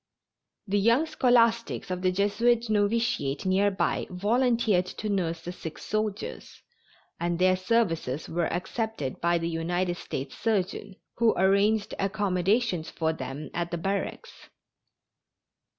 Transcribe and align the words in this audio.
The 0.65 0.79
young 0.79 1.05
scholastics 1.05 1.91
of 1.91 2.01
the 2.01 2.11
Jesuit 2.11 2.71
Novitiate 2.71 3.45
near 3.45 3.69
by 3.69 4.07
volunteered 4.09 4.87
to 4.87 5.09
nurse 5.09 5.41
the 5.43 5.51
sick 5.51 5.77
soldiers, 5.77 6.63
and 7.19 7.37
their 7.37 7.55
services 7.55 8.27
were 8.27 8.51
accepted 8.51 9.21
by 9.21 9.37
the 9.37 9.47
United 9.47 9.97
States 9.97 10.35
surgeon, 10.35 10.95
who 11.17 11.35
arranged 11.37 11.93
accommodations 11.99 12.89
for 12.89 13.13
them 13.13 13.51
at 13.53 13.69
the 13.69 13.77
barracks. 13.77 14.49